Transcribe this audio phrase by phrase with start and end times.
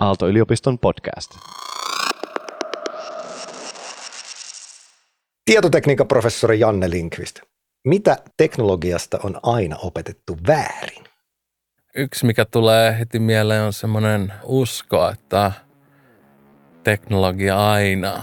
[0.00, 1.30] Aalto-yliopiston podcast.
[5.44, 7.40] Tietotekniikan professori Janne Linkvist.
[7.84, 11.04] Mitä teknologiasta on aina opetettu väärin?
[11.96, 15.52] Yksi, mikä tulee heti mieleen, on semmoinen usko, että
[16.84, 18.22] teknologia aina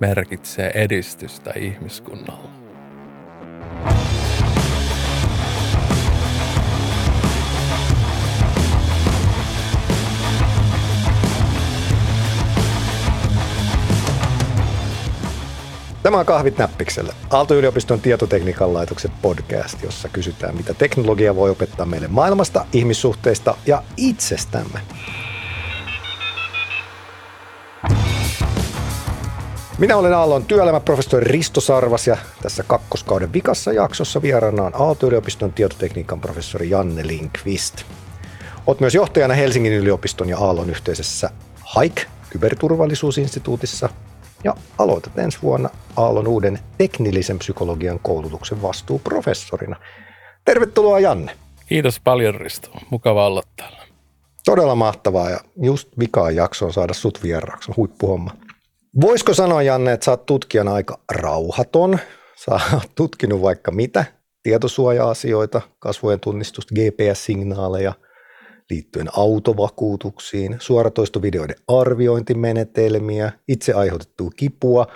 [0.00, 2.55] merkitsee edistystä ihmiskunnalle.
[16.06, 22.08] Tämä on Kahvit näppiksellä, Aalto-yliopiston tietotekniikan laitoksen podcast, jossa kysytään, mitä teknologia voi opettaa meille
[22.08, 24.80] maailmasta, ihmissuhteista ja itsestämme.
[29.78, 36.20] Minä olen Aallon työelämäprofessori Risto Sarvas ja tässä kakkoskauden vikassa jaksossa vieraana on Aalto-yliopiston tietotekniikan
[36.20, 37.82] professori Janne Linkvist.
[38.66, 41.30] Olet myös johtajana Helsingin yliopiston ja Aallon yhteisessä
[41.64, 43.88] HAIK, kyberturvallisuusinstituutissa
[44.44, 49.76] ja aloitat ensi vuonna Aallon uuden teknillisen psykologian koulutuksen vastuuprofessorina.
[50.44, 51.32] Tervetuloa Janne.
[51.66, 52.70] Kiitos paljon Risto.
[52.90, 53.82] Mukava olla täällä.
[54.44, 57.72] Todella mahtavaa ja just vikaan jaksoon saada sut vieraaksi.
[57.76, 58.30] Huippuhomma.
[59.00, 61.98] Voisiko sanoa Janne, että sä oot tutkijana aika rauhaton?
[62.36, 64.04] Sä oot tutkinut vaikka mitä,
[64.42, 67.92] tietosuoja-asioita, kasvojen tunnistusta, GPS-signaaleja–
[68.70, 74.86] liittyen autovakuutuksiin, suoratoistovideoiden arviointimenetelmiä, itse aiheutettua kipua.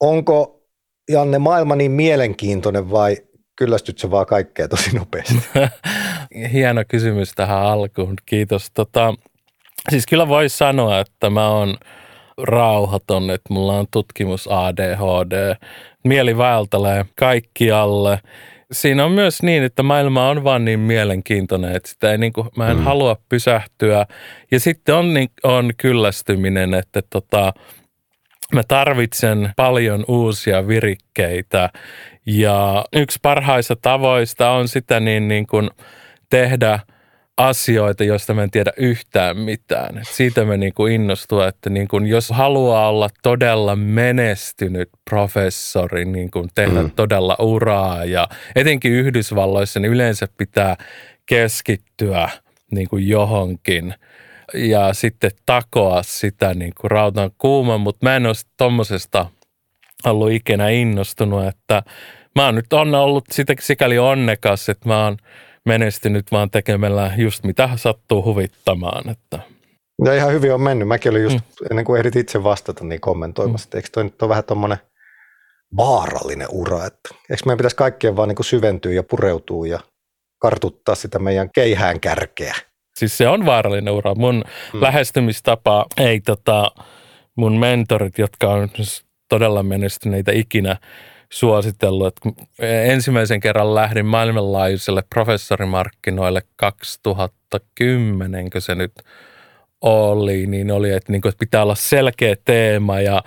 [0.00, 0.62] Onko
[1.08, 3.16] Janne maailma niin mielenkiintoinen vai
[3.56, 5.34] kyllästyt se vaan kaikkea tosi nopeasti?
[6.52, 8.70] Hieno kysymys tähän alkuun, kiitos.
[8.74, 9.14] Tota,
[9.90, 11.78] siis kyllä voisi sanoa, että mä oon
[12.42, 15.54] rauhaton, että mulla on tutkimus ADHD.
[16.04, 18.20] Mieli vaeltelee kaikkialle
[18.72, 22.48] siinä on myös niin, että maailma on vaan niin mielenkiintoinen, että sitä ei niin kuin,
[22.56, 22.82] mä en mm.
[22.82, 24.06] halua pysähtyä.
[24.50, 27.52] Ja sitten on, niin, on kyllästyminen, että tota,
[28.54, 31.70] mä tarvitsen paljon uusia virikkeitä.
[32.26, 35.70] Ja yksi parhaista tavoista on sitä niin, niin kuin
[36.30, 36.78] tehdä–
[37.38, 39.98] asioita, joista mä en tiedä yhtään mitään.
[39.98, 46.82] Et siitä me niinku innostua, että niinku, jos haluaa olla todella menestynyt professori, niinku tehdä
[46.82, 46.90] mm.
[46.90, 50.76] todella uraa ja etenkin Yhdysvalloissa, niin yleensä pitää
[51.26, 52.28] keskittyä
[52.70, 53.94] niinku johonkin
[54.54, 59.26] ja sitten takoa sitä niin kuin rautan kuuma, mutta mä en ole tuommoisesta
[60.04, 61.82] ollut ikinä innostunut, että
[62.34, 65.16] mä oon nyt on ollut sitä sikäli onnekas, että mä oon–
[65.68, 69.10] menestynyt vaan tekemällä just mitä sattuu huvittamaan.
[69.10, 69.38] Että.
[70.04, 70.88] Ja ihan hyvin on mennyt.
[70.88, 71.66] Mäkin olin just, mm.
[71.70, 73.76] ennen kuin ehdit itse vastata, niin kommentoimassa, mm.
[73.76, 74.78] eikö toi nyt ole vähän tuommoinen
[75.76, 79.80] vaarallinen ura, että eikö meidän pitäisi kaikkien vaan niin kuin syventyä ja pureutua ja
[80.38, 82.54] kartuttaa sitä meidän keihään kärkeä.
[82.98, 84.14] Siis se on vaarallinen ura.
[84.14, 84.82] Mun mm.
[84.82, 86.72] lähestymistapa ei tota,
[87.36, 88.68] mun mentorit, jotka on
[89.28, 90.76] todella menestyneitä ikinä
[91.32, 92.30] suositellut, että
[92.62, 98.92] ensimmäisen kerran lähdin maailmanlaajuiselle professorimarkkinoille 2010, kun se nyt
[99.80, 103.22] oli, niin oli, että, niin kuin, että pitää olla selkeä teema ja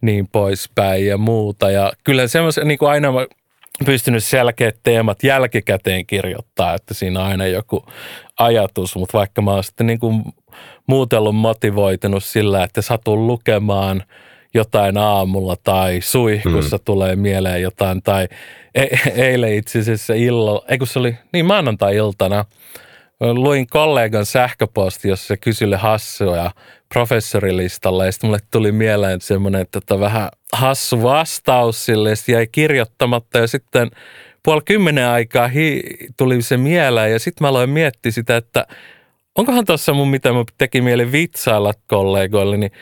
[0.00, 1.70] niin poispäin ja muuta.
[1.70, 3.08] Ja kyllä semmoisen niin kuin aina
[3.84, 7.84] pystynyt selkeät teemat jälkikäteen kirjoittaa, että siinä on aina joku
[8.38, 10.22] ajatus, mutta vaikka mä oon sitten niin kuin
[10.86, 14.02] muutellut motivoitunut sillä, että satun lukemaan–
[14.54, 16.82] jotain aamulla tai suihkussa mm.
[16.84, 18.02] tulee mieleen jotain.
[18.02, 18.28] Tai
[18.74, 22.44] e- eilen itse asiassa illalla, ei kun se oli niin maanantai-iltana,
[23.20, 26.50] luin kollegan sähköposti, jossa se kysyi hassua
[26.92, 33.38] professorilistalla ja sitten mulle tuli mieleen semmoinen tota, vähän hassu vastaus sille ja jäi kirjoittamatta
[33.38, 33.90] ja sitten
[34.42, 35.82] puoli kymmenen aikaa hi-
[36.16, 38.66] tuli se mieleen ja sitten mä aloin miettiä sitä, että
[39.38, 42.72] onkohan tuossa mun mitä mä teki mieli vitsailla kollegoille, niin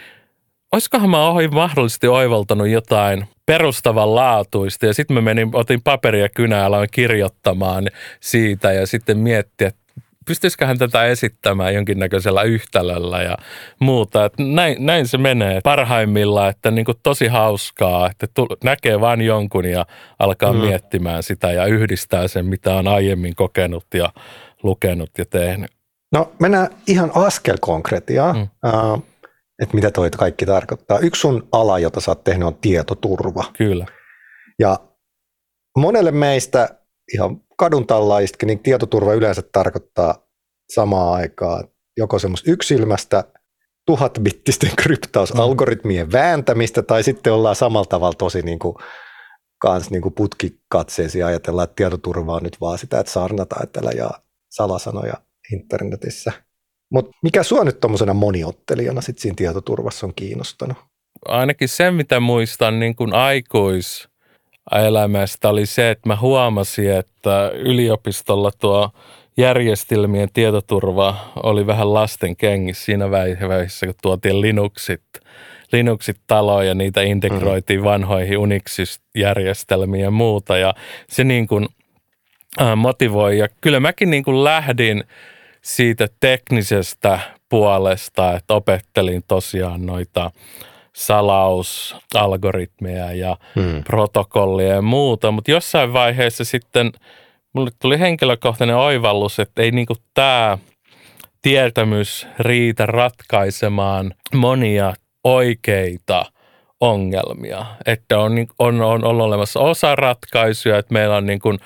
[0.73, 6.89] olisikohan mä ohi mahdollisesti oivaltanut jotain perustavanlaatuista ja sitten mä menin, otin paperia kynää aloin
[6.91, 7.87] kirjoittamaan
[8.21, 9.81] siitä ja sitten miettiä, että
[10.27, 13.37] pystyisiköhän tätä esittämään jonkinnäköisellä yhtälöllä ja
[13.81, 14.25] muuta.
[14.25, 19.21] Että näin, näin se menee parhaimmillaan, että niin kuin tosi hauskaa, että tu, näkee vain
[19.21, 19.87] jonkun ja
[20.19, 20.59] alkaa mm.
[20.59, 24.13] miettimään sitä ja yhdistää sen, mitä on aiemmin kokenut ja
[24.63, 25.71] lukenut ja tehnyt.
[26.13, 28.33] No mennään ihan askel konkretiaa.
[28.33, 28.43] Mm.
[28.43, 29.10] Uh,
[29.61, 30.99] että mitä toi kaikki tarkoittaa.
[30.99, 33.45] Yksi sun ala, jota sä oot tehnyt, on tietoturva.
[33.59, 33.87] Kyllä.
[34.59, 34.77] Ja
[35.79, 36.69] monelle meistä
[37.15, 37.87] ihan kadun
[38.47, 40.27] niin tietoturva yleensä tarkoittaa
[40.75, 41.65] samaa aikaa
[41.97, 43.25] joko semmoista yksilmästä
[43.87, 46.13] tuhatbittisten kryptausalgoritmien mm.
[46.13, 48.77] vääntämistä, tai sitten ollaan samalla tavalla tosi niin kuin,
[49.59, 54.11] kans niin kuin putkikatseisia ajatellaan, että tietoturva on nyt vaan sitä, että sarnata, että ja
[54.51, 55.15] salasanoja
[55.53, 56.33] internetissä–
[56.91, 60.77] Mutta mikä sua nyt tuommoisena moniottelijana sit siinä tietoturvassa on kiinnostanut?
[61.29, 68.91] Ainakin se, mitä muistan niin kuin aikuiselämästä oli se, että mä huomasin, että yliopistolla tuo
[69.37, 75.03] järjestelmien tietoturva oli vähän lasten kengissä siinä vaiheessa, kun tuotiin Linuxit,
[75.73, 77.85] Linuxit taloon ja niitä integroitiin mm.
[77.85, 80.59] vanhoihin Unix-järjestelmiin ja muuta.
[80.59, 80.75] Ja
[81.09, 81.69] se niin kuin
[82.61, 83.39] äh, motivoi.
[83.39, 85.05] Ja kyllä mäkin niin kuin lähdin
[85.63, 90.31] siitä teknisestä puolesta, että opettelin tosiaan noita
[90.93, 93.85] salausalgoritmeja ja hmm.
[93.85, 96.93] protokollia ja muuta, mutta jossain vaiheessa sitten
[97.53, 100.59] mulle tuli henkilökohtainen oivallus, että ei niinku tämä
[101.43, 106.25] tietämys riitä ratkaisemaan monia oikeita
[106.81, 107.67] ongelmia.
[107.87, 111.59] Että on, on, on, on olemassa osa ratkaisuja, että meillä on niin kuin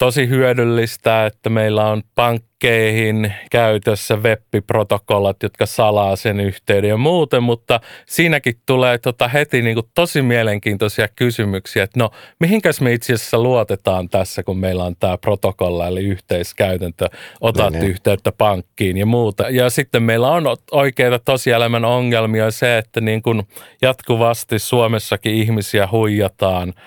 [0.00, 7.80] tosi hyödyllistä, että meillä on pankkeihin käytössä web-protokollat, jotka salaa sen yhteyden ja muuten, mutta
[8.06, 12.10] siinäkin tulee tota heti niin kuin tosi mielenkiintoisia kysymyksiä, että no
[12.40, 17.08] mihinkäs me itse asiassa luotetaan tässä, kun meillä on tämä protokolla eli yhteiskäytäntö,
[17.40, 19.50] otat niin, yhteyttä pankkiin ja muuta.
[19.50, 23.42] Ja sitten meillä on oikeita tosielämän ongelmia se, että niin kuin
[23.82, 26.74] jatkuvasti Suomessakin ihmisiä huijataan–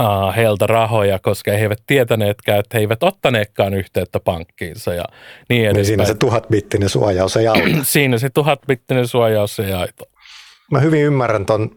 [0.00, 5.04] uh, heiltä rahoja, koska he eivät tietäneetkään, että he eivät ottaneetkaan yhteyttä pankkiinsa ja
[5.48, 5.76] niin edes.
[5.76, 7.62] Niin siinä se tuhatbittinen suojaus ei auta.
[7.82, 10.04] siinä se tuhatbittinen suojaus ei auta.
[10.70, 11.70] Mä hyvin ymmärrän ton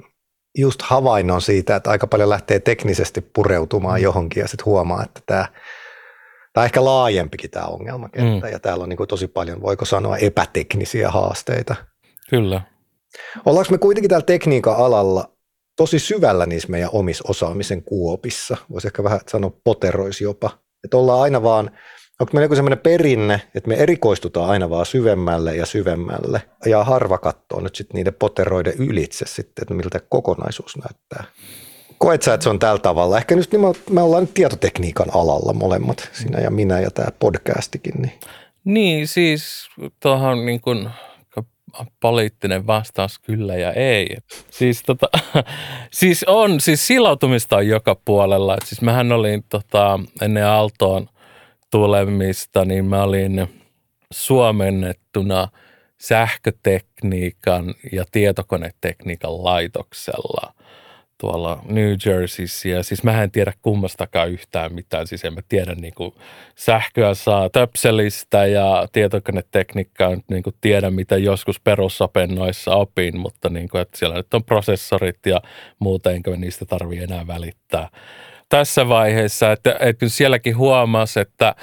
[0.58, 5.48] just havainnon siitä, että aika paljon lähtee teknisesti pureutumaan johonkin ja sitten huomaa, että tämä
[6.58, 8.52] on ehkä laajempikin tämä ongelmakenttä mm.
[8.52, 11.76] ja täällä on niin tosi paljon, voiko sanoa, epäteknisiä haasteita.
[12.30, 12.62] Kyllä.
[13.46, 15.35] Ollaanko me kuitenkin täällä tekniikan alalla
[15.76, 18.58] tosi syvällä niissä meidän omissa osaamisen kuopissa.
[18.72, 20.50] Voisi ehkä vähän sanoa poteroisi jopa.
[20.84, 21.72] Että ollaan aina vaan,
[22.20, 26.42] onko meillä joku sellainen perinne, että me erikoistutaan aina vaan syvemmälle ja syvemmälle.
[26.66, 31.24] Ja harva katsoo nyt sitten niiden poteroiden ylitse sitten, että miltä kokonaisuus näyttää.
[31.98, 33.18] Koet sä, että se on tällä tavalla?
[33.18, 38.02] Ehkä nyt niin me, ollaan nyt tietotekniikan alalla molemmat, sinä ja minä ja tämä podcastikin.
[38.02, 38.14] Niin,
[38.64, 39.68] niin siis
[40.00, 40.90] tuohon niin kuin
[42.00, 44.18] poliittinen vastaus kyllä ja ei.
[44.50, 45.08] Siis, tota,
[45.92, 48.58] siis on, siis silautumista on joka puolella.
[48.66, 51.10] Siis mähän olin tota, ennen Aaltoon
[51.72, 53.48] tulemista, niin mä olin
[54.14, 55.48] suomennettuna
[55.98, 60.54] sähkötekniikan ja tietokonetekniikan laitoksella–
[61.18, 62.70] tuolla New Jerseyssä.
[62.70, 65.08] Ja siis mä en tiedä kummastakaan yhtään mitään.
[65.08, 66.14] Siis en mä tiedä niin kuin
[66.56, 73.82] sähköä saa töpselistä ja tietokonetekniikkaa niin kuin tiedä, mitä joskus perusopennoissa opin, mutta niin kuin,
[73.82, 75.42] että siellä nyt on prosessorit ja
[75.80, 77.90] muuta, enkä niistä tarvii enää välittää.
[78.50, 81.56] Tässä vaiheessa, että, että sielläkin huomasi, että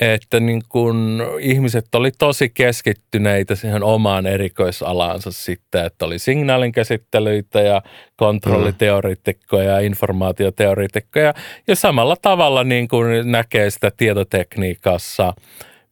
[0.00, 7.82] että niin kun ihmiset oli tosi keskittyneitä siihen omaan erikoisalaansa sitten, että oli signaalinkäsittelyitä ja
[8.16, 11.34] kontrolliteoreetikkoja ja informaatioteoreetikkoja
[11.66, 15.34] ja samalla tavalla niin kuin näkee sitä tietotekniikassa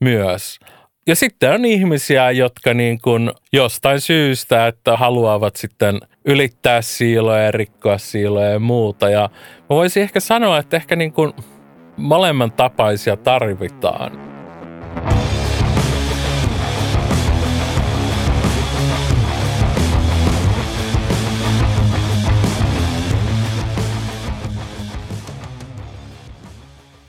[0.00, 0.58] myös.
[1.06, 7.50] Ja sitten on ihmisiä, jotka niin kuin jostain syystä, että haluavat sitten ylittää siiloja ja
[7.50, 9.10] rikkoa siiloja ja muuta.
[9.10, 9.30] Ja
[9.60, 11.32] mä voisin ehkä sanoa, että ehkä niin kuin–
[11.96, 14.26] molemman tapaisia tarvitaan.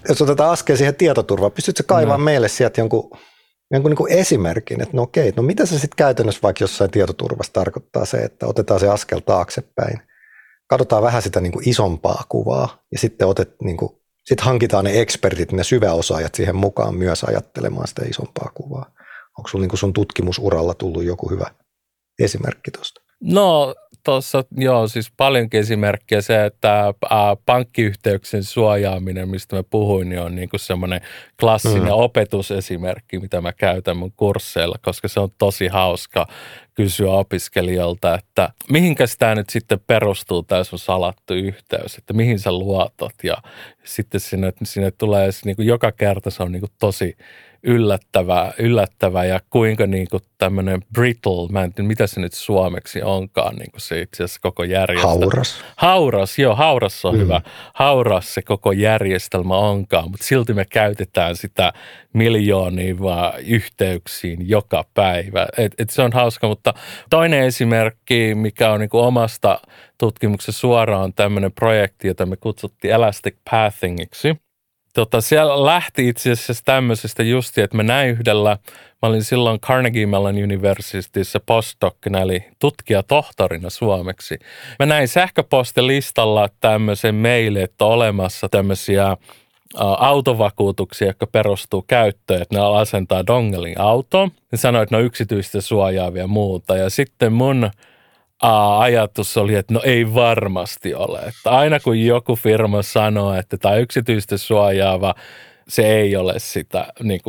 [0.10, 2.26] Jos otetaan askel siihen tietoturvaan, pystytkö kaivamaan no.
[2.26, 3.10] meille sieltä jonkun,
[3.72, 7.54] jonkun niin kuin esimerkin, että no okei, no mitä se sitten käytännössä vaikka jossain tietoturvassa
[7.54, 10.02] tarkoittaa se, että otetaan se askel taaksepäin,
[10.68, 13.92] katsotaan vähän sitä niin kuin isompaa kuvaa ja sitten otet niin kuin
[14.28, 18.92] sitten hankitaan ne ekspertit, ne syväosaajat siihen mukaan myös ajattelemaan sitä isompaa kuvaa.
[19.38, 21.52] Onko sinulla niin sun tutkimusuralla tullut joku hyvä
[22.20, 23.02] esimerkki tuosta?
[23.24, 30.22] No tuossa, joo, siis paljonkin esimerkkiä se, että ää, pankkiyhteyksien suojaaminen, mistä mä puhuin, niin
[30.22, 31.02] on niin kuin semmoinen
[31.40, 31.90] klassinen mm.
[31.90, 36.28] opetusesimerkki, mitä mä käytän mun kursseilla, koska se on tosi hauska
[36.78, 42.52] kysyä opiskelijoilta, että mihinkäs tämä nyt sitten perustuu, tämä sun salattu yhteys, että mihin sä
[42.52, 43.38] luotat ja
[43.84, 47.18] sitten sinne, sinne tulee niin kuin joka kerta se on niin kuin tosi
[47.64, 53.02] yllättävää, yllättävää ja kuinka niin kuin tämmöinen brittle, mä en tiedä mitä se nyt suomeksi
[53.02, 55.20] onkaan, niin kuin se itse asiassa koko järjestelmä.
[55.20, 55.64] Hauras.
[55.76, 57.22] Hauras, joo, hauras on mm.
[57.22, 57.42] hyvä.
[57.74, 61.74] Hauras se koko järjestelmä onkaan, mutta silti me käytetään sitä
[62.14, 65.48] miljoonia vaan yhteyksiin joka päivä.
[65.58, 66.67] Et, et se on hauska, mutta
[67.10, 69.60] toinen esimerkki, mikä on niin omasta
[69.98, 74.36] tutkimuksessa suoraan tämmöinen projekti, jota me kutsuttiin Elastic Pathingiksi–
[74.98, 78.58] tota, siellä lähti itse asiassa tämmöisestä justi, että mä näin yhdellä,
[79.02, 84.40] mä olin silloin Carnegie Mellon Universityssä postdoc, eli tutkijatohtorina suomeksi.
[84.80, 89.18] Mä näin sähköpostilistalla tämmöisen maili, että on olemassa tämmöisiä
[89.98, 94.32] autovakuutuksia, jotka perustuu käyttöön, että ne asentaa dongelin autoon.
[94.52, 96.78] Ne sanoi, että ne on yksityistä suojaavia ja muuta.
[96.78, 97.70] Ja sitten mun
[98.42, 101.20] Aa, ajatus oli, että no ei varmasti ole.
[101.20, 105.16] Että aina kun joku firma sanoo, että tämä on yksityistä suojaava,
[105.68, 106.88] se ei ole sitä.
[107.04, 107.22] Niin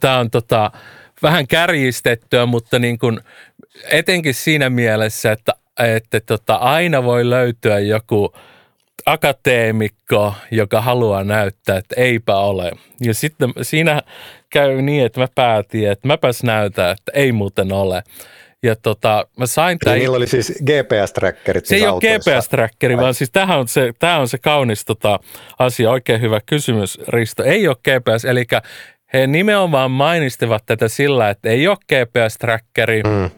[0.00, 0.70] tämä on tota,
[1.22, 3.20] vähän kärjistettyä, mutta niin kuin,
[3.90, 8.32] etenkin siinä mielessä, että, että tota, aina voi löytyä joku
[9.06, 12.72] akateemikko, joka haluaa näyttää, että eipä ole.
[13.00, 14.02] Ja sitten siinä
[14.50, 18.02] käy niin, että mä päätin, että mäpäs näytän, että ei muuten ole.
[18.62, 19.98] Ja tota, mä sain tämän...
[19.98, 22.30] Niillä oli siis GPS-trackerit Se siis ei autoissa.
[22.30, 25.20] ole GPS-trackeri, vaan siis tämähän on se, tämä on se kaunis tota,
[25.58, 25.90] asia.
[25.90, 27.42] Oikein hyvä kysymys, Risto.
[27.42, 28.44] Ei ole GPS, eli
[29.12, 33.30] he nimenomaan mainistivat tätä sillä, että ei ole GPS-trackeri, mm.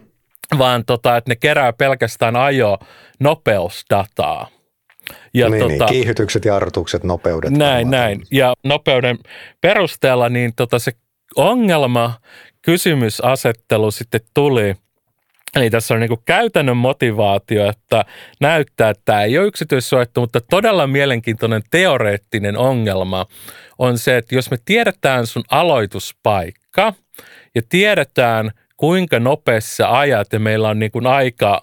[0.58, 2.78] vaan tota, että ne kerää pelkästään ajo
[3.20, 4.48] nopeusdataa.
[5.34, 7.50] Ja niin, tota, niin, kiihytykset, jarrutukset, nopeudet.
[7.50, 8.22] Näin, näin.
[8.30, 9.18] Ja nopeuden
[9.60, 10.92] perusteella niin tota se
[11.36, 12.14] ongelma,
[12.62, 14.74] kysymysasettelu sitten tuli–
[15.56, 18.04] Eli tässä on niin kuin käytännön motivaatio, että
[18.40, 23.26] näyttää, että tämä ei ole yksityissuojattu, mutta todella mielenkiintoinen teoreettinen ongelma
[23.78, 26.94] on se, että jos me tiedetään sun aloituspaikka
[27.54, 31.60] ja tiedetään, kuinka nopeassa ajat ja meillä on niin kuin aika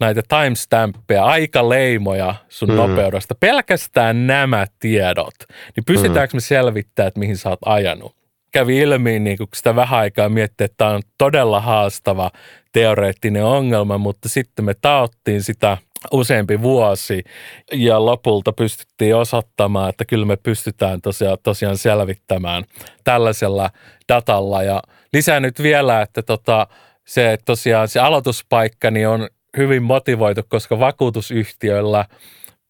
[0.00, 2.74] näitä timestampeja, aikaleimoja sun mm.
[2.74, 5.34] nopeudesta, pelkästään nämä tiedot,
[5.76, 8.20] niin pystytäänkö me selvittämään, että mihin sä oot ajanut?
[8.52, 12.30] kävi ilmi, niin kun sitä vähän aikaa miettii, että tämä on todella haastava
[12.72, 15.78] teoreettinen ongelma, mutta sitten me taottiin sitä
[16.12, 17.24] useampi vuosi
[17.72, 22.64] ja lopulta pystyttiin osoittamaan, että kyllä me pystytään tosiaan, tosiaan selvittämään
[23.04, 23.70] tällaisella
[24.08, 24.62] datalla.
[24.62, 26.66] Ja lisää nyt vielä, että tota,
[27.06, 32.04] se tosiaan se aloituspaikka niin on hyvin motivoitu, koska vakuutusyhtiöillä–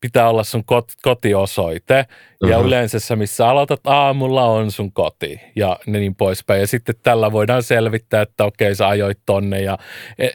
[0.01, 2.07] pitää olla sun kot, kotiosoite.
[2.09, 2.51] Uh-huh.
[2.51, 6.61] Ja yleensä se, missä aloitat aamulla, on sun koti ja niin poispäin.
[6.61, 9.79] Ja sitten tällä voidaan selvittää, että okei, sä ajoit tonne ja,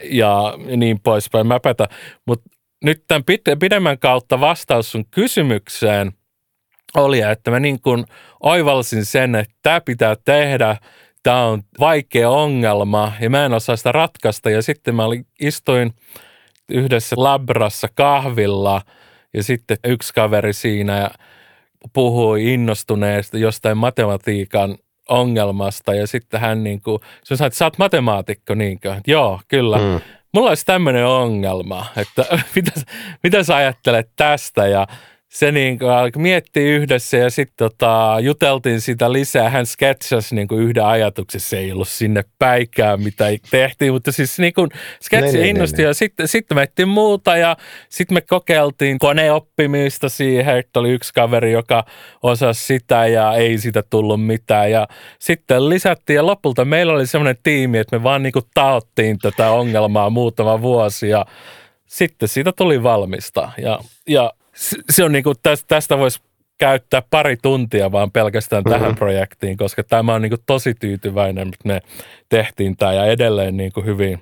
[0.03, 1.47] ja niin poispäin.
[1.47, 1.87] Mäpätä.
[2.27, 2.49] Mutta
[2.83, 3.23] nyt tämän
[3.59, 6.11] pidemmän kautta vastaus sun kysymykseen
[6.95, 8.05] oli, että mä niin kuin
[8.43, 10.77] oivalsin sen, että tämä pitää tehdä,
[11.23, 14.49] tämä on vaikea ongelma ja mä en osaa sitä ratkaista.
[14.49, 15.93] Ja sitten mä olin, istuin
[16.69, 18.81] yhdessä labrassa kahvilla–
[19.35, 21.09] ja sitten yksi kaveri siinä
[21.93, 24.77] puhui innostuneesta jostain matematiikan
[25.09, 28.95] ongelmasta ja sitten hän niin kuin, se sanoi, että sä oot matemaatikko niinkö?
[29.07, 29.77] Joo, kyllä.
[29.77, 30.01] Mm.
[30.33, 32.71] Mulla olisi tämmöinen ongelma, että mitä,
[33.23, 34.87] mitä sä ajattelet tästä ja
[35.35, 39.49] se niin kuin miettii yhdessä ja sitten tota, juteltiin sitä lisää.
[39.49, 44.39] Hän sketsasi niin kuin yhden ajatuksen, se ei ollut sinne päikään, mitä tehtiin, mutta siis
[44.39, 44.69] niin kuin
[45.01, 47.57] sketsi niin, innosti niin, ja sitten, sitten me muuta ja
[47.89, 51.85] sitten me kokeiltiin koneoppimista siihen, että oli yksi kaveri, joka
[52.23, 54.71] osasi sitä ja ei sitä tullut mitään.
[54.71, 54.87] Ja
[55.19, 59.49] sitten lisättiin ja lopulta meillä oli semmoinen tiimi, että me vaan niin kuin taottiin tätä
[59.49, 61.25] ongelmaa muutama vuosi ja
[61.85, 63.51] sitten siitä tuli valmista.
[63.57, 64.33] Ja, ja
[64.89, 66.19] se on niin kuin, tästä, tästä voisi
[66.57, 68.79] käyttää pari tuntia vaan pelkästään mm-hmm.
[68.79, 71.81] tähän projektiin, koska tämä on niin kuin tosi tyytyväinen, että me
[72.29, 74.19] tehtiin tämä ja edelleen niin kuin hyvin,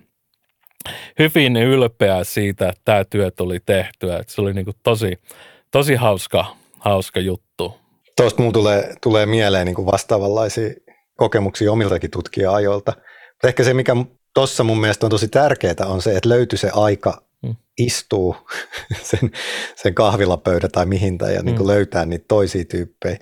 [1.20, 4.18] hyvin ylpeä siitä, että tämä työ tuli tehtyä.
[4.18, 5.20] Että se oli niin kuin tosi,
[5.72, 6.46] tosi hauska,
[6.80, 7.78] hauska juttu.
[8.18, 10.74] Tuosta mulla tulee, tulee mieleen niin kuin vastaavanlaisia
[11.18, 12.94] kokemuksia omiltakin tutkija-ajoilta.
[13.44, 13.96] ehkä se, mikä
[14.34, 17.23] tuossa mun mielestä on tosi tärkeää, on se, että löytyi se aika.
[17.78, 18.36] Istuu
[19.12, 19.32] sen,
[19.76, 21.74] sen kahvilapöydä tai mihintä ja niin kuin mm.
[21.74, 23.18] löytää niitä toisia tyyppejä.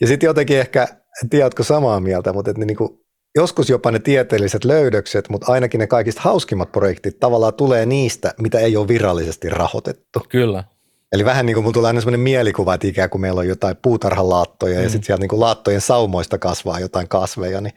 [0.00, 0.88] Ja sitten jotenkin ehkä,
[1.22, 3.00] en tiedä, oletko samaa mieltä, mutta että niin kuin,
[3.34, 8.58] joskus jopa ne tieteelliset löydökset, mutta ainakin ne kaikista hauskimmat projektit tavallaan tulee niistä, mitä
[8.58, 10.20] ei ole virallisesti rahoitettu.
[10.28, 10.64] Kyllä.
[11.12, 13.76] Eli vähän niin kuin mun tulee aina sellainen mielikuva, että ikään kuin meillä on jotain
[13.82, 14.82] puutarhalaattoja mm.
[14.82, 17.74] ja sitten sieltä niin kuin laattojen saumoista kasvaa jotain kasveja, niin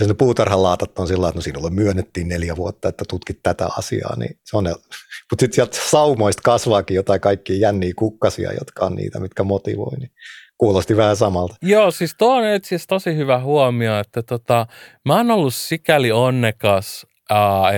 [0.00, 4.16] ja ne puutarhalaatat on sillä että no sinulle myönnettiin neljä vuotta, että tutkit tätä asiaa,
[4.16, 9.20] niin se on Mutta sitten sieltä saumoista kasvaakin jotain kaikkia jänniä kukkasia, jotka on niitä,
[9.20, 10.10] mitkä motivoi, niin
[10.58, 11.54] kuulosti vähän samalta.
[11.62, 14.66] Joo, siis tuo on itse asiassa tosi hyvä huomio, että tota,
[15.04, 17.06] mä oon ollut sikäli onnekas,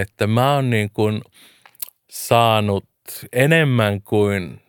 [0.00, 1.22] että mä oon niin kuin
[2.10, 2.84] saanut
[3.32, 4.60] enemmän kuin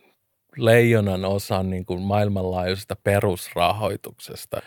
[0.56, 4.62] leijonan osan niin kuin maailmanlaajuisesta perusrahoituksesta.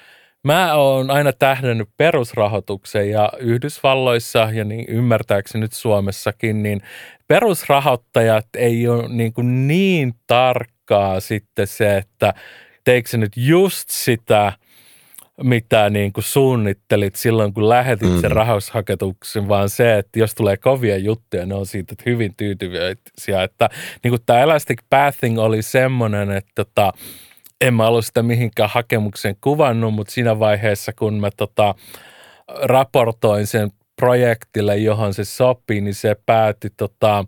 [0.45, 6.81] Mä oon aina tähdännyt perusrahoitukseen ja Yhdysvalloissa ja niin ymmärtääkseni nyt Suomessakin, niin
[7.27, 12.33] perusrahoittajat ei ole niin, kuin niin tarkkaa sitten se, että
[12.83, 14.53] teikö se nyt just sitä,
[15.43, 18.21] mitä niin kuin suunnittelit silloin, kun lähetit mm.
[18.21, 23.43] sen rahoitushaketuksen, vaan se, että jos tulee kovia juttuja, ne on siitä että hyvin tyytyväisiä.
[23.43, 23.69] Että
[24.03, 26.93] niin kuin tämä Elastic Pathing oli semmoinen, että tota,
[27.61, 31.75] en mä ollut sitä mihinkään hakemuksen kuvannut, mutta siinä vaiheessa, kun mä tota,
[32.47, 37.25] raportoin sen projektille, johon se sopii, niin se päätti tota,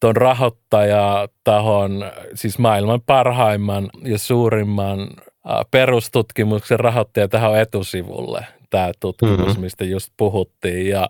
[0.00, 5.08] tuon rahoittajatahon, siis maailman parhaimman ja suurimman
[5.70, 9.60] perustutkimuksen rahoittaja tähän etusivulle, tämä tutkimus, mm-hmm.
[9.60, 10.88] mistä just puhuttiin.
[10.88, 11.08] Ja,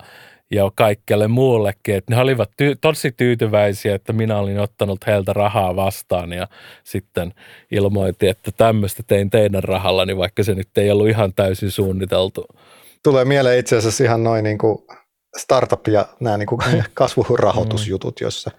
[0.50, 1.94] ja kaikkialle muullekin.
[1.94, 6.48] Että ne olivat ty- tosi tyytyväisiä, että minä olin ottanut heiltä rahaa vastaan ja
[6.84, 7.34] sitten
[7.70, 12.46] ilmoitin, että tämmöistä tein teidän rahallani, vaikka se nyt ei ollut ihan täysin suunniteltu.
[13.02, 14.78] Tulee mieleen itse asiassa ihan noin niin kuin
[15.36, 16.82] startup ja nämä niin kuin mm.
[16.94, 18.50] kasvurahoitusjutut, jossa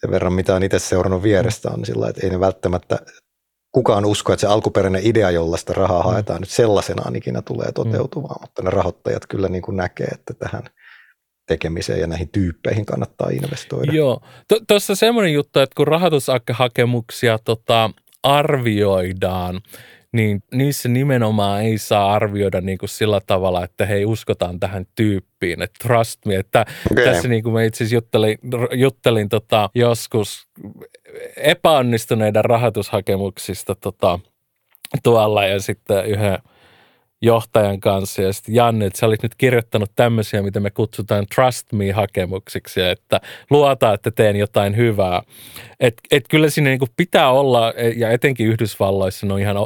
[0.00, 2.98] sen verran mitä on itse seurannut vierestä on sillä että ei ne välttämättä
[3.72, 6.10] kukaan usko, että se alkuperäinen idea, jolla sitä rahaa mm.
[6.10, 8.42] haetaan, nyt sellaisenaan ikinä tulee toteutumaan, mm.
[8.42, 10.62] mutta ne rahoittajat kyllä niin kuin näkee, että tähän
[11.46, 13.92] tekemiseen ja näihin tyyppeihin kannattaa investoida.
[13.92, 14.20] Joo,
[14.68, 17.90] tuossa semmoinen juttu, että kun rahoitushakemuksia tota,
[18.22, 19.60] arvioidaan,
[20.12, 25.62] niin niissä nimenomaan ei saa arvioida niin kuin sillä tavalla, että hei uskotaan tähän tyyppiin,
[25.62, 26.36] että trust me.
[26.36, 27.04] Että okay.
[27.04, 28.38] Tässä niin kuin mä itse asiassa juttelin,
[28.72, 30.48] juttelin tota, joskus
[31.36, 34.18] epäonnistuneiden rahoitushakemuksista tota,
[35.02, 36.38] tuolla ja sitten yhden
[37.22, 41.72] johtajan kanssa ja sitten Janne, että sä olit nyt kirjoittanut tämmöisiä, mitä me kutsutaan trust
[41.72, 43.20] me-hakemuksiksi, että
[43.50, 45.22] luota, että teen jotain hyvää.
[45.80, 49.56] Et, et kyllä siinä niinku pitää olla, ja etenkin Yhdysvalloissa ne on ihan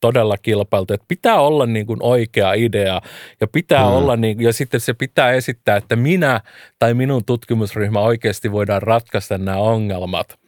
[0.00, 3.00] todella kilpailtu, että pitää olla niin kuin oikea idea
[3.40, 3.92] ja pitää mm.
[3.92, 6.40] olla niin, ja sitten se pitää esittää, että minä
[6.78, 10.41] tai minun tutkimusryhmä oikeasti voidaan ratkaista nämä ongelmat.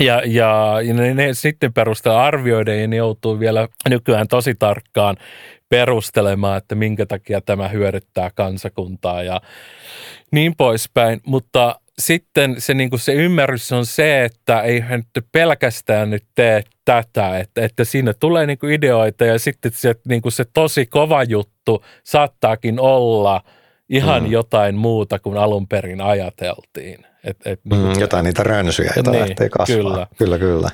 [0.00, 5.16] Ja, ja, ja ne, ne sitten perusteella arvioiden ja ne joutuu vielä nykyään tosi tarkkaan
[5.68, 9.40] perustelemaan, että minkä takia tämä hyödyttää kansakuntaa ja
[10.30, 11.20] niin poispäin.
[11.26, 16.24] Mutta sitten se, niin kuin se ymmärrys on se, että ei hän nyt pelkästään nyt
[16.34, 20.44] tee tätä, että, että siinä tulee niin kuin ideoita ja sitten se, niin kuin se
[20.54, 23.42] tosi kova juttu saattaakin olla
[23.88, 24.30] ihan mm.
[24.30, 27.06] jotain muuta kuin alun perin ajateltiin.
[27.24, 29.76] Et, et, niin mm, jotain niitä rönsyjä, joita niin, lähtee kasvaa.
[29.76, 30.38] Kyllä, kyllä.
[30.38, 30.70] kyllä.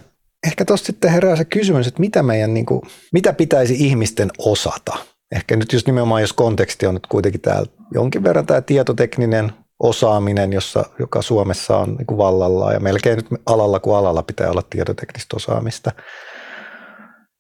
[0.46, 2.82] Ehkä tuossa sitten herää se kysymys, että mitä, meidän, niin kuin,
[3.12, 4.96] mitä pitäisi ihmisten osata?
[5.32, 10.52] Ehkä nyt just nimenomaan, jos konteksti on nyt kuitenkin täällä jonkin verran tämä tietotekninen osaaminen,
[10.52, 14.62] jossa, joka Suomessa on niin kuin vallalla ja melkein nyt alalla kuin alalla pitää olla
[14.70, 15.92] tietoteknistä osaamista.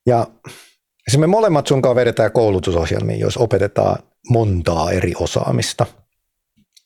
[0.06, 0.26] Ja
[1.16, 3.98] me molemmat sunkaan vedetään koulutusohjelmia, jos opetetaan
[4.30, 5.86] montaa eri osaamista.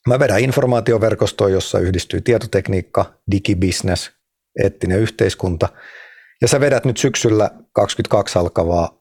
[0.09, 4.11] Mä vedän informaatioverkostoa, jossa yhdistyy tietotekniikka, digibisnes,
[4.62, 5.69] eettinen yhteiskunta.
[6.41, 9.01] Ja sä vedät nyt syksyllä 22 alkavaa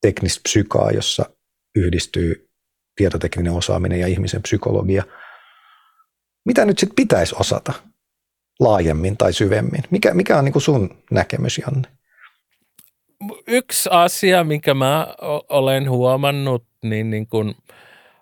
[0.00, 1.24] teknistä psykaa, jossa
[1.76, 2.48] yhdistyy
[2.96, 5.02] tietotekninen osaaminen ja ihmisen psykologia–
[6.48, 7.72] mitä nyt sitten pitäisi osata
[8.60, 9.82] laajemmin tai syvemmin?
[9.90, 11.88] Mikä, mikä on niin sun näkemys, Janne?
[13.46, 15.14] Yksi asia, minkä mä
[15.48, 17.54] olen huomannut, niin, niin kuin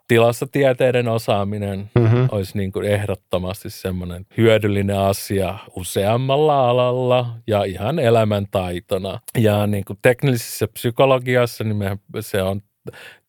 [0.08, 2.28] tilastotieteiden osaaminen mm-hmm.
[2.32, 9.20] olisi niin kuin ehdottomasti semmoinen hyödyllinen asia useammalla alalla ja ihan elämäntaitona.
[9.38, 12.60] Ja niin kuin teknisessä psykologiassa niin me, se on,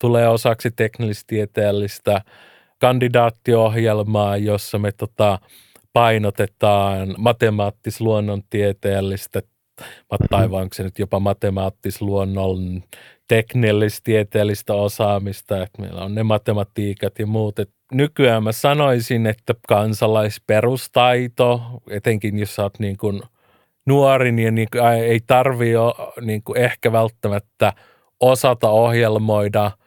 [0.02, 2.22] tulee osaksi teknillistieteellistä
[2.80, 5.40] kandidaattiohjelmaa, jossa me tota,
[5.94, 9.42] painotetaan matemaattis-luonnontieteellistä
[10.30, 10.54] tai mm-hmm.
[10.54, 12.84] onko se nyt jopa matemaattis-luonnon
[13.28, 17.60] teknillistieteellistä osaamista, että meillä on ne matematiikat ja muut.
[17.60, 23.22] Et nykyään mä sanoisin, että kansalaisperustaito, etenkin jos sä oot niin kuin
[23.86, 24.68] nuori, niin, niin
[25.04, 25.72] ei tarvi
[26.22, 27.74] niin kuin ehkä välttämättä
[28.20, 29.72] osata ohjelmoida–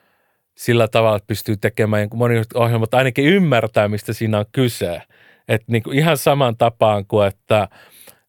[0.61, 5.03] sillä tavalla, että pystyy tekemään moni ohjelmat, ainakin ymmärtää, mistä siinä on kyse.
[5.49, 7.69] Et niin kuin ihan saman tapaan kuin, että–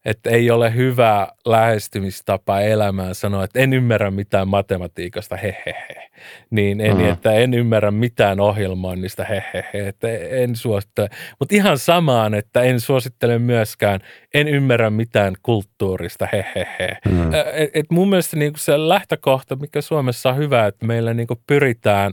[0.04, 6.10] että ei ole hyvä lähestymistapa elämään sanoa, että en ymmärrä mitään matematiikasta, hehehe.
[6.50, 7.08] Niin, en, mm.
[7.08, 11.08] että en ymmärrä mitään ohjelmoinnista, hehehe, että en suosittele.
[11.38, 14.00] Mutta ihan samaan, että en suosittele myöskään,
[14.34, 16.96] en ymmärrä mitään kulttuurista, hehehe.
[17.08, 17.34] Mm.
[17.34, 22.12] Et, et mun mielestä niinku se lähtökohta, mikä Suomessa on hyvä, että meillä niinku pyritään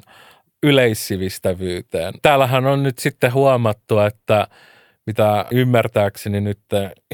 [0.63, 2.13] yleissivistävyyteen.
[2.21, 4.47] Täällähän on nyt sitten huomattu, että–
[5.09, 6.59] mitä ymmärtääkseni nyt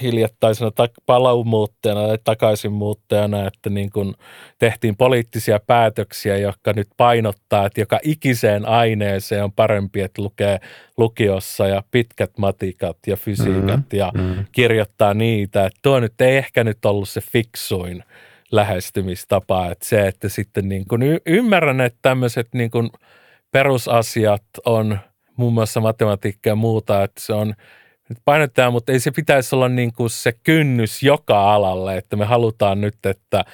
[0.02, 4.16] hiljattaisena tak- palaumuuttajana tai takaisinmuuttajana, että niin kun
[4.60, 10.60] tehtiin poliittisia päätöksiä, jotka nyt painottaa, että joka ikiseen aineeseen on parempi, että lukee
[10.98, 14.00] lukiossa ja pitkät matikat ja fysiikat mm-hmm.
[14.00, 14.46] ja mm-hmm.
[14.52, 15.66] kirjoittaa niitä.
[15.66, 18.04] Että tuo nyt ei ehkä nyt ollut se fiksuin
[18.52, 19.72] lähestymistapa.
[19.72, 22.90] Että se, että sitten niin kuin y- ymmärrän, että tämmöiset niin kuin
[23.52, 25.00] perusasiat on
[25.38, 27.54] muun muassa matematiikka ja muuta, että se on
[28.26, 32.82] painottaa, mutta ei se pitäisi olla niin kuin se kynnys joka alalle, että me halutaan
[32.82, 33.46] nyt, että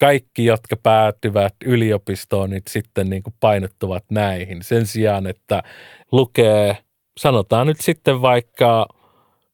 [0.00, 4.62] kaikki, jotka päätyvät yliopistoon, niin sitten niin kuin painottuvat näihin.
[4.62, 5.62] Sen sijaan, että
[6.12, 6.76] lukee,
[7.18, 8.86] sanotaan nyt sitten vaikka,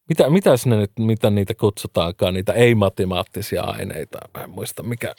[0.09, 4.19] mitä, mitä, sinne nyt, mitä niitä kutsutaankaan, niitä ei-matemaattisia aineita.
[4.37, 5.13] Mä en muista mikä.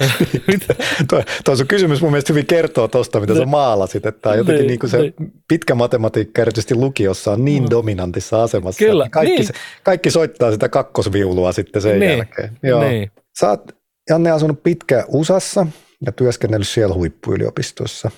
[1.10, 4.66] tuo, tuo sun kysymys mun mielestä hyvin kertoo tuosta, mitä sä maalasit, että jotenkin niin,
[4.66, 5.12] niin kuin se
[5.48, 7.70] pitkä matematiikka erityisesti lukiossa on niin mm.
[7.70, 8.78] dominantissa asemassa.
[8.78, 9.46] Kyllä, kaikki, niin.
[9.46, 12.10] se, kaikki soittaa sitä kakkosviulua sitten sen niin.
[12.10, 12.58] jälkeen.
[12.62, 12.80] Joo.
[12.84, 13.10] Niin.
[13.40, 13.72] Sä oot
[14.10, 15.66] Janne asunut pitkään USAssa
[16.06, 18.10] ja työskennellyt siellä huippuyliopistossa.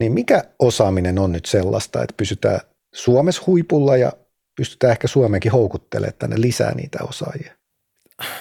[0.00, 2.60] Niin mikä osaaminen on nyt sellaista, että pysytään
[2.94, 4.12] Suomessa huipulla ja
[4.56, 7.59] pystytään ehkä Suomeenkin houkuttelemaan tänne lisää niitä osaajia?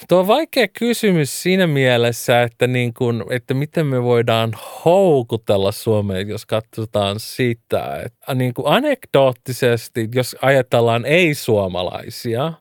[0.07, 4.51] Tuo on vaikea kysymys siinä mielessä, että, niin kuin, että miten me voidaan
[4.85, 8.01] houkutella Suomeen, jos katsotaan sitä.
[8.05, 12.53] Että niin kuin anekdoottisesti, jos ajatellaan ei-suomalaisia,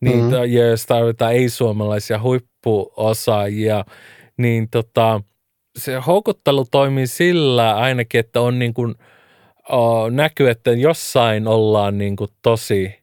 [0.00, 0.32] niin, mm-hmm.
[0.32, 3.84] ja jos tarvitaan ei-suomalaisia huippuosaajia,
[4.36, 5.20] niin tota,
[5.78, 8.94] se houkuttelu toimii sillä ainakin, että on niin kuin,
[9.72, 12.94] uh, näkyy, että jossain ollaan niin kuin tosi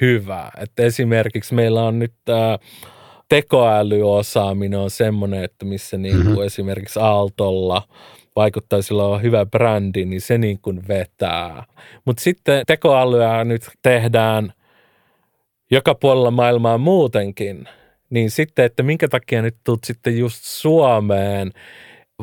[0.00, 0.50] hyvä.
[0.58, 2.68] Että esimerkiksi meillä on nyt uh,
[3.32, 6.46] tekoälyosaaminen on semmoinen, että missä niin kuin mm-hmm.
[6.46, 7.82] esimerkiksi Aaltolla
[8.36, 11.64] vaikuttaisi olla hyvä brändi, niin se niin kuin vetää.
[12.04, 14.52] Mutta sitten tekoälyä nyt tehdään
[15.70, 17.68] joka puolella maailmaa muutenkin,
[18.10, 21.52] niin sitten, että minkä takia nyt tulet sitten just Suomeen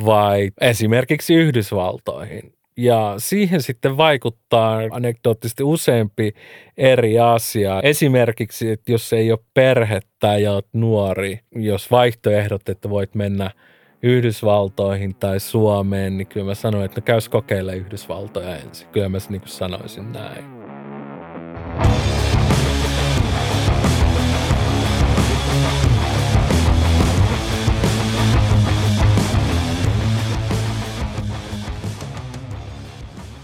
[0.06, 6.34] vai esimerkiksi Yhdysvaltoihin, ja siihen sitten vaikuttaa anekdoottisesti useampi
[6.78, 7.82] eri asia.
[7.84, 13.52] Esimerkiksi, että jos ei ole perhettä ja olet nuori, jos vaihtoehdot, että voit mennä
[14.04, 18.88] Yhdysvaltoihin tai Suomeen, niin kyllä mä sanoin, että no käys kokeile Yhdysvaltoja ensin.
[18.88, 20.59] Kyllä mä niin sanoisin näin.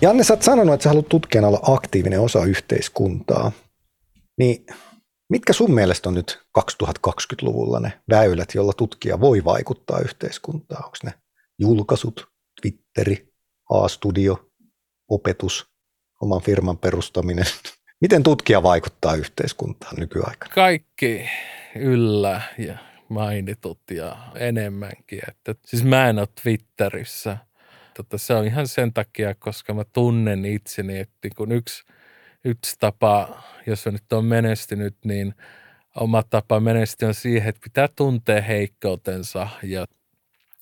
[0.02, 3.52] Janne, sä oot sanonut, että sä haluat tutkijana olla aktiivinen osa yhteiskuntaa.
[4.38, 4.66] Niin
[5.30, 10.84] mitkä sun mielestä on nyt 2020-luvulla ne väylät, joilla tutkija voi vaikuttaa yhteiskuntaan?
[10.86, 11.14] Onko ne
[11.60, 12.28] julkaisut,
[12.62, 13.34] Twitteri,
[13.70, 14.50] A-studio,
[15.10, 15.68] opetus,
[16.22, 17.46] oman firman perustaminen?
[18.02, 20.54] Miten tutkija vaikuttaa yhteiskuntaan nykyaikana?
[20.56, 21.30] Kaikki
[21.76, 22.78] yllä ja
[23.10, 25.22] mainitut ja enemmänkin.
[25.28, 27.38] Että, siis mä en ole Twitterissä–
[27.98, 31.84] Tota, se on ihan sen takia, koska mä tunnen itseni, että niin kun yksi,
[32.46, 35.34] yksi tapa, jos on nyt on menestynyt, niin
[35.96, 39.86] oma tapa menestyä on siihen, että pitää tuntea heikkoutensa ja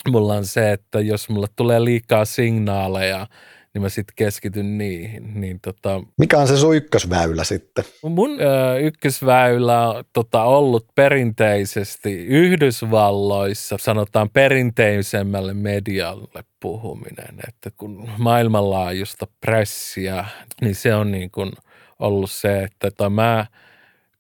[0.09, 3.27] mulla on se, että jos mulla tulee liikaa signaaleja,
[3.73, 5.41] niin mä sitten keskityn niihin.
[5.41, 7.85] Niin tota, Mikä on se sun ykkösväylä sitten?
[8.03, 17.35] Mun ö, ykkösväylä on tota, ollut perinteisesti Yhdysvalloissa, sanotaan perinteisemmälle medialle puhuminen.
[17.47, 20.25] Että kun maailmanlaajuista pressiä,
[20.61, 21.51] niin se on niin kuin
[21.99, 23.45] ollut se, että tota, mä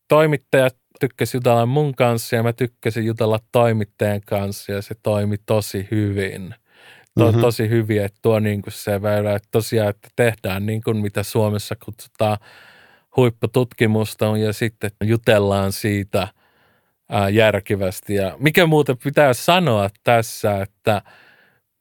[0.07, 5.87] toimittajat tykkäsi jutella mun kanssa ja mä tykkäsin jutella toimittajan kanssa ja se toimi tosi
[5.91, 6.55] hyvin–
[7.19, 7.41] to, mm-hmm.
[7.41, 11.23] tosi hyviä, että tuo niin kuin se väylä, että tosiaan, että tehdään niin kuin mitä
[11.23, 12.37] Suomessa kutsutaan
[13.17, 16.27] huippututkimusta ja sitten jutellaan siitä
[17.09, 18.15] ää, järkevästi.
[18.15, 21.01] Ja mikä muuten pitää sanoa tässä, että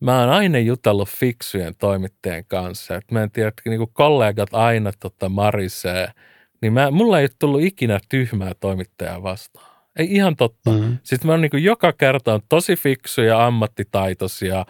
[0.02, 2.96] mä oon aina jutellut fiksujen toimittajien kanssa.
[2.96, 6.08] Että mä en tiedä, että niin kollegat aina tota marisee,
[6.62, 9.72] niin mä, mulla ei ole tullut ikinä tyhmää toimittajaa vastaan.
[9.96, 10.70] Ei ihan totta.
[10.70, 10.98] Mm-hmm.
[11.02, 14.66] Sitten mä oon niin joka kerta on tosi fiksuja, ammattitaitoisia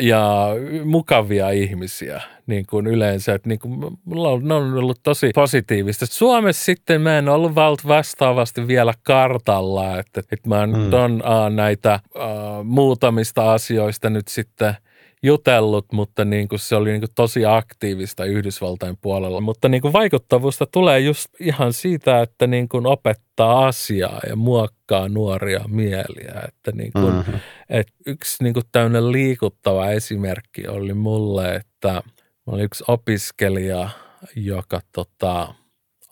[0.00, 0.48] ja
[0.84, 3.34] mukavia ihmisiä niin kuin yleensä.
[3.34, 6.06] Että niin kuin, mulla on, on ollut tosi positiivista.
[6.06, 10.74] Suomessa sitten mä en ollut valt vastaavasti vielä kartalla, että, että mä mm.
[10.92, 14.74] on näitä uh, muutamista asioista nyt sitten–
[15.22, 19.40] jutellut, mutta niin kuin se oli niin kuin tosi aktiivista Yhdysvaltain puolella.
[19.40, 25.08] Mutta niin kuin vaikuttavuutta tulee just ihan siitä, että niin kuin opettaa asiaa ja muokkaa
[25.08, 26.42] nuoria mieliä.
[26.48, 27.34] Että niin kuin, mm-hmm.
[27.70, 32.02] että yksi niin kuin tämmöinen liikuttava esimerkki oli mulle, että
[32.46, 33.88] oli yksi opiskelija,
[34.36, 35.54] joka tota,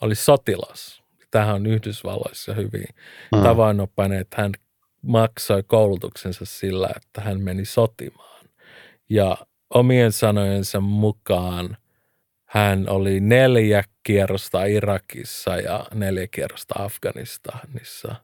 [0.01, 1.03] oli sotilas.
[1.31, 2.87] Tähän on Yhdysvalloissa hyvin
[3.31, 3.43] mm.
[3.43, 4.51] tavanopainen, että hän
[5.01, 8.34] maksoi koulutuksensa sillä, että hän meni sotimaan.
[9.09, 9.37] Ja
[9.69, 11.77] omien sanojensa mukaan
[12.45, 18.15] hän oli neljä kierrosta Irakissa ja neljä kierrosta Afganistanissa.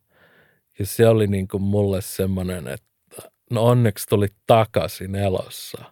[0.79, 5.83] Ja se oli niin kuin mulle semmoinen, että no onneksi tuli takaisin elossa.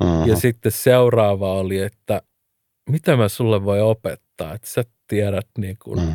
[0.00, 0.26] Mm-hmm.
[0.26, 2.22] Ja sitten seuraava oli, että
[2.88, 6.12] mitä mä sulle voi opettaa, että sä tiedät niin kuin mm.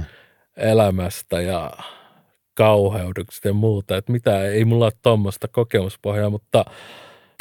[0.57, 1.71] elämästä ja
[2.53, 6.65] kauheuduksista ja muuta, että mitä, ei mulla ole tuommoista kokemuspohjaa, mutta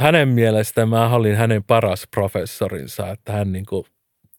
[0.01, 3.85] hänen mielestään mä olin hänen paras professorinsa, että hän niin kuin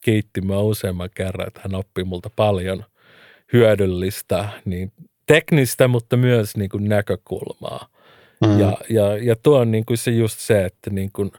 [0.00, 2.84] kiitti mä useamman kerran, että hän oppi multa paljon
[3.52, 4.92] hyödyllistä, niin
[5.26, 7.88] teknistä, mutta myös niin kuin näkökulmaa.
[8.46, 8.60] Mm.
[8.60, 11.30] Ja, ja, ja tuo on niin kuin se just se, että niin kuin,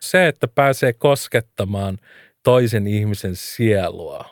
[0.00, 1.98] se, että pääsee koskettamaan
[2.42, 4.24] toisen ihmisen sielua,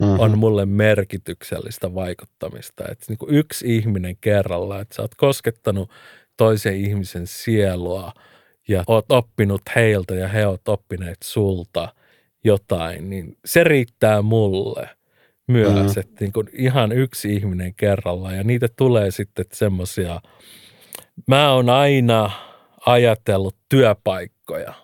[0.00, 0.20] mm-hmm.
[0.20, 2.84] on mulle merkityksellistä vaikuttamista.
[2.90, 5.90] Että niin kuin yksi ihminen kerralla, että sä oot koskettanut
[6.36, 8.12] toisen ihmisen sielua
[8.68, 11.88] ja oot oppinut heiltä ja he oot oppineet sulta–
[12.44, 14.88] jotain, niin se riittää mulle
[15.46, 16.00] myös, mm.
[16.00, 20.20] että niin kuin ihan yksi ihminen kerralla ja niitä tulee sitten semmoisia,
[21.26, 22.30] mä oon aina
[22.86, 24.74] ajatellut työpaikkoja,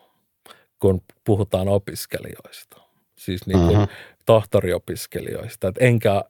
[0.78, 2.80] kun puhutaan opiskelijoista,
[3.16, 3.94] siis niin kuin mm-hmm.
[4.26, 6.24] tohtoriopiskelijoista, että enkä,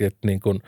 [0.00, 0.60] että niin kuin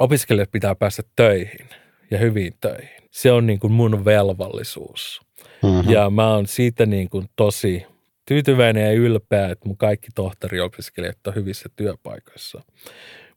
[0.00, 1.68] opiskelijat pitää päästä töihin
[2.10, 3.02] ja hyviin töihin.
[3.10, 5.20] Se on niin kuin mun velvollisuus.
[5.62, 5.90] Mm-hmm.
[5.90, 7.86] Ja mä oon siitä niin kuin tosi
[8.26, 12.62] tyytyväinen ja ylpeä, että mun kaikki tohtoriopiskelijat on hyvissä työpaikoissa.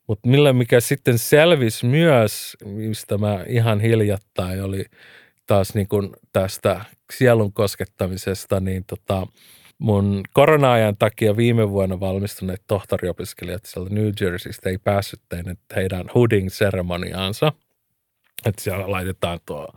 [0.06, 4.84] Mutta millä mikä sitten selvisi myös, mistä mä ihan hiljattain oli
[5.46, 9.26] taas niin kuin tästä sielun koskettamisesta, niin tota,
[9.78, 15.20] mun korona-ajan takia viime vuonna valmistuneet tohtoriopiskelijat sieltä New Jerseystä ei päässyt
[15.76, 17.52] heidän hooding-seremoniaansa.
[18.44, 19.68] Että siellä laitetaan tuo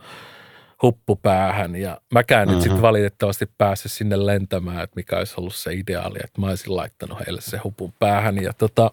[0.82, 2.54] huppupäähän ja mäkään mm-hmm.
[2.54, 6.76] nyt sitten valitettavasti päässyt sinne lentämään, että mikä olisi ollut se ideaali, että mä olisin
[6.76, 8.90] laittanut heille se hupun päähän ja tota,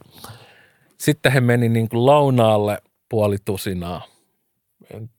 [0.97, 2.77] sitten he meni niin kuin lounaalle
[3.09, 4.07] puoli tusinaa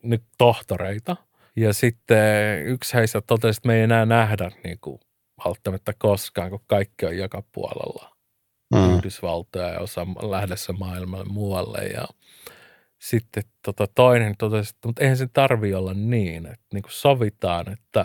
[0.02, 1.16] nyt tohtoreita
[1.56, 5.00] ja sitten yksi heistä totesi, että me ei enää nähdä niin kuin
[5.44, 8.16] välttämättä koskaan, kun kaikki on joka puolella
[8.74, 8.96] mm.
[8.96, 12.04] Yhdysvaltoja ja osa lähdessä maailmalle muualle ja–
[13.02, 17.72] sitten tota toinen totesi, että mutta eihän se tarvi olla niin, että niin kuin sovitaan,
[17.72, 18.04] että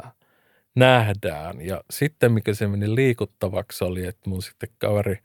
[0.75, 1.61] nähdään.
[1.61, 5.19] Ja sitten mikä se meni liikuttavaksi oli, että mun sitten kaveri,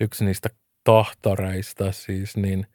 [0.00, 0.48] yksi niistä
[0.84, 2.66] tohtoreista siis, niin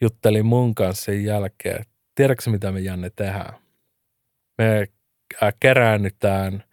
[0.00, 3.54] jutteli mun kanssa sen jälkeen, että tiedätkö mitä me Janne tehdään?
[4.58, 4.88] Me
[5.60, 6.64] keräännytään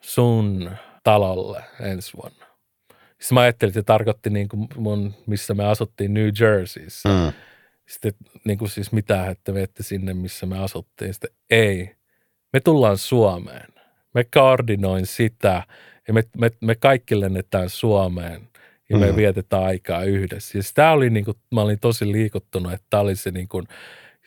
[0.00, 0.70] sun
[1.04, 2.46] talolle ensi vuonna.
[3.18, 7.08] Siis mä ajattelin, että se tarkoitti niin kuin mun, missä me asuttiin New Jerseyssä.
[7.08, 7.32] Mm
[7.86, 8.12] sitten
[8.44, 11.14] niin kuin siis mitä, että me ette sinne, missä me asuttiin.
[11.14, 11.96] Sitten ei,
[12.52, 13.74] me tullaan Suomeen.
[14.14, 15.62] Me koordinoin sitä
[16.08, 18.48] ja me, me, me kaikki lennetään Suomeen
[18.88, 19.16] ja me mm.
[19.16, 20.58] vietetään aikaa yhdessä.
[20.58, 23.66] Ja sitä oli niin kuin, mä olin tosi liikuttunut, että tämä oli se niin kuin,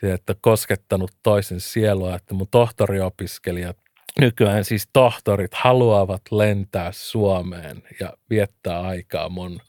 [0.02, 3.78] se, että koskettanut toisen sielua, että mun tohtoriopiskelijat,
[4.20, 9.60] nykyään siis tohtorit haluavat lentää Suomeen ja viettää aikaa mun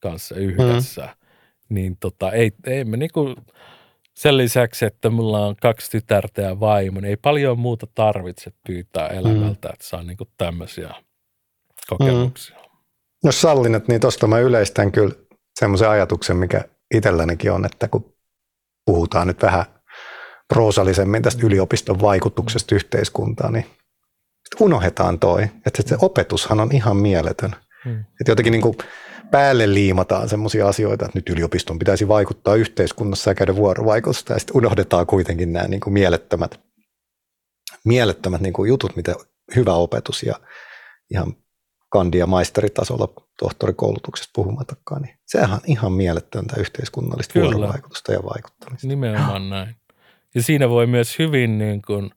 [0.00, 1.02] kanssa yhdessä.
[1.02, 1.27] Mm
[1.68, 3.34] niin tota, ei, ei me niinku,
[4.14, 9.08] sen lisäksi, että mulla on kaksi tytärtä ja vaimo, niin ei paljon muuta tarvitse pyytää
[9.08, 9.74] elämältä, mm.
[9.74, 10.94] että saa niinku tämmöisiä
[11.88, 12.56] kokemuksia.
[12.56, 12.68] Mm.
[13.24, 15.14] Jos sallinat, niin tuosta mä yleistän kyllä
[15.58, 18.14] semmoisen ajatuksen, mikä itsellänikin on, että kun
[18.86, 19.64] puhutaan nyt vähän
[20.48, 23.66] proosallisemmin tästä yliopiston vaikutuksesta yhteiskuntaan, niin
[24.60, 27.50] unohdetaan toi, että se opetushan on ihan mieletön.
[27.84, 28.00] Mm.
[28.20, 28.76] Että jotenkin niin kuin
[29.30, 34.56] päälle liimataan sellaisia asioita, että nyt yliopiston pitäisi vaikuttaa yhteiskunnassa ja käydä vuorovaikutusta, ja sitten
[34.56, 36.60] unohdetaan kuitenkin nämä niin kuin mielettömät,
[37.84, 39.14] mielettömät niin kuin jutut, mitä
[39.56, 40.34] hyvä opetus ja
[41.10, 41.34] ihan
[41.88, 47.52] kandi- ja maisteritasolla tohtorikoulutuksesta puhumattakaan, niin sehän on ihan mielettöntä yhteiskunnallista Kyllä.
[47.52, 48.86] vuorovaikutusta ja vaikuttamista.
[48.86, 49.76] Nimenomaan näin.
[50.34, 52.10] Ja siinä voi myös hyvin, niin kuin,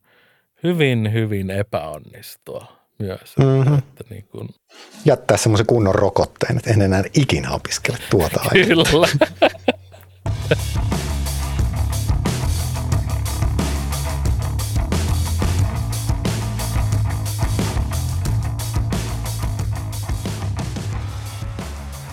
[0.64, 3.38] hyvin, hyvin epäonnistua myös.
[3.40, 3.78] Mm-hmm.
[3.78, 4.50] Että niin kuin...
[5.06, 9.08] Jättää semmoisen kunnon rokotteen, että en enää ikinä opiskele tuota Kyllä.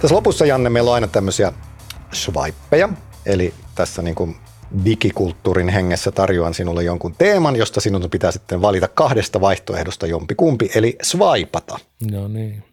[0.00, 1.52] Tässä lopussa, Janne, meillä on aina tämmöisiä
[2.12, 2.88] swipeja,
[3.26, 4.36] eli tässä niin kuin
[4.84, 10.70] digikulttuurin hengessä tarjoan sinulle jonkun teeman, josta sinun pitää sitten valita kahdesta vaihtoehdosta jompi kumpi,
[10.74, 11.78] eli swipata.
[12.10, 12.64] No niin.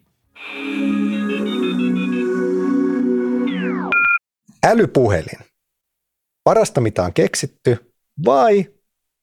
[4.65, 5.39] Älypuhelin.
[6.43, 7.91] Parasta, mitä on keksitty,
[8.25, 8.65] vai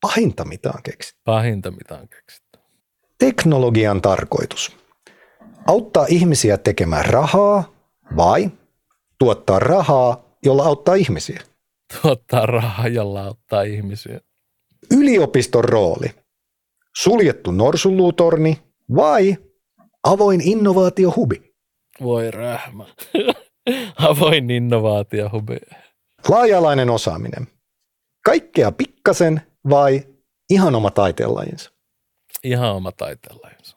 [0.00, 1.20] pahinta, mitä on keksitty?
[1.24, 2.58] Pahinta, mitä on keksitty.
[3.18, 4.76] Teknologian tarkoitus.
[5.66, 7.72] Auttaa ihmisiä tekemään rahaa
[8.16, 8.50] vai
[9.18, 11.40] tuottaa rahaa, jolla auttaa ihmisiä?
[12.02, 14.20] Tuottaa rahaa, jolla auttaa ihmisiä.
[14.90, 16.11] Yliopiston rooli.
[16.96, 18.59] Suljettu norsunluutorni
[18.96, 19.37] vai
[20.05, 21.55] avoin innovaatiohubi?
[22.02, 22.85] Voi rähmä.
[24.11, 25.57] Avoin innovaatiohubi.
[26.28, 27.46] Laaja-alainen osaaminen.
[28.24, 30.07] Kaikkea pikkasen vai
[30.50, 31.70] ihan oma taiteenlajinsa?
[32.44, 33.76] Ihan oma taiteenlajinsa.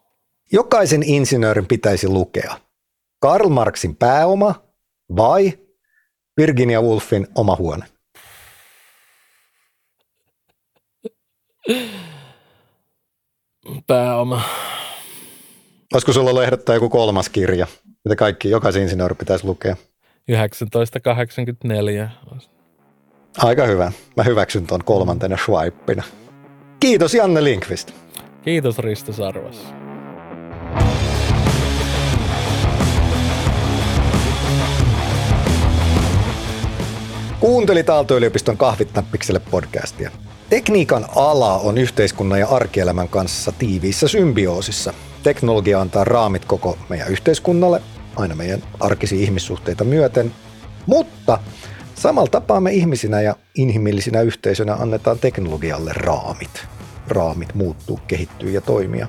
[0.51, 2.55] Jokaisen insinöörin pitäisi lukea
[3.19, 4.55] Karl Marxin pääoma
[5.15, 5.59] vai
[6.37, 7.85] Virginia Woolfin oma huone?
[13.87, 14.41] Pääoma.
[15.93, 17.67] Olisiko sulla ollut ehdottaa joku kolmas kirja,
[18.05, 19.75] mitä kaikki, jokaisen insinööri pitäisi lukea?
[20.71, 22.09] 1984.
[23.37, 23.91] Aika hyvä.
[24.17, 26.03] Mä hyväksyn tuon kolmantena swipina.
[26.79, 27.91] Kiitos Janne Linkvist.
[28.41, 29.65] Kiitos Risto Sarvas.
[37.39, 40.11] Kuuntelit Aalto-yliopiston kahvitnappikselle podcastia.
[40.49, 44.93] Tekniikan ala on yhteiskunnan ja arkielämän kanssa tiiviissä symbioosissa.
[45.23, 47.81] Teknologia antaa raamit koko meidän yhteiskunnalle,
[48.15, 50.31] aina meidän arkisia ihmissuhteita myöten,
[50.85, 51.39] mutta
[51.95, 56.67] samalla tapaa me ihmisinä ja inhimillisinä yhteisönä annetaan teknologialle raamit.
[57.07, 59.07] Raamit muuttuu, kehittyy ja toimia.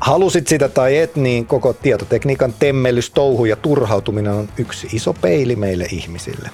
[0.00, 5.56] Halusit sitä tai et, niin koko tietotekniikan temmellys, touhu ja turhautuminen on yksi iso peili
[5.56, 6.50] meille ihmisille.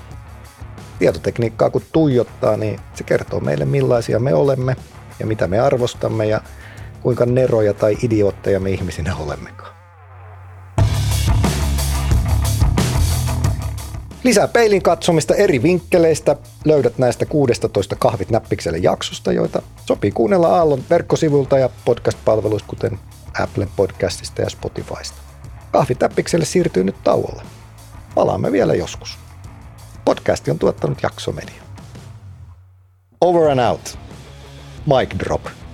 [0.98, 4.76] Tietotekniikkaa kun tuijottaa, niin se kertoo meille millaisia me olemme
[5.18, 6.40] ja mitä me arvostamme ja
[7.02, 9.76] kuinka neroja tai idiootteja me ihmisinä olemmekaan.
[14.24, 20.82] Lisää peilin katsomista eri vinkkeleistä löydät näistä 16 kahvit näppikselle jaksosta, joita sopii kuunnella Aallon
[20.90, 22.98] verkkosivulta ja podcast-palveluista, kuten
[23.42, 25.18] Applen podcastista ja Spotifysta.
[25.72, 27.42] Kahvit näppikselle siirtyy nyt tauolle.
[28.14, 29.18] Palaamme vielä joskus.
[30.06, 31.62] Podcasti on tuottanut jaksomedia.
[33.20, 33.98] Over and out.
[34.86, 35.65] Mic drop.